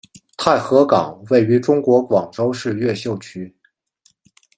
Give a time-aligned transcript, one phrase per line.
[0.35, 3.55] 太和岗位于中国广州市越秀区。